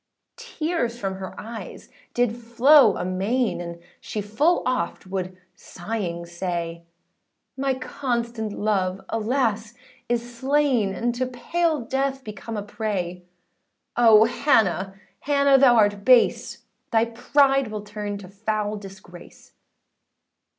[0.37, 6.85] Tears from her eyes did flow amain, And she full oft would sighing say,
[7.55, 9.75] âMy constant love, alas!
[10.09, 13.25] is slain, And to pale death, become a prey:
[13.95, 19.53] Oh, Hannah, Hannah thou art base; Thy pride will turn to foul disgrace!